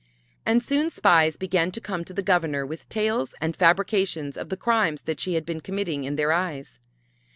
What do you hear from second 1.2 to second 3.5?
began to come to the Governor with tales